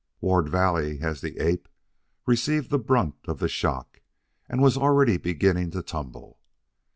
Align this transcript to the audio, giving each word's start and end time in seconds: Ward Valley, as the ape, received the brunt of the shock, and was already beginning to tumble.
Ward 0.19 0.49
Valley, 0.49 0.97
as 1.01 1.21
the 1.21 1.37
ape, 1.37 1.69
received 2.25 2.71
the 2.71 2.79
brunt 2.79 3.13
of 3.27 3.37
the 3.37 3.47
shock, 3.47 4.01
and 4.49 4.59
was 4.59 4.75
already 4.75 5.17
beginning 5.17 5.69
to 5.69 5.83
tumble. 5.83 6.39